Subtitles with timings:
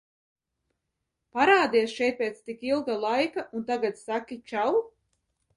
[1.37, 4.83] "Parādies šeit pēc tik ilga laika, un saki "čau"?"